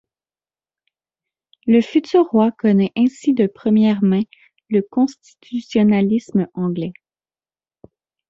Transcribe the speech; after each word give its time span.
Le 1.67 1.79
futur 1.79 2.25
roi 2.31 2.51
connaît 2.51 2.91
ainsi 2.97 3.35
de 3.35 3.45
première 3.45 4.01
main 4.03 4.23
le 4.71 4.81
constitutionnalisme 4.81 6.47
anglais. 6.55 6.93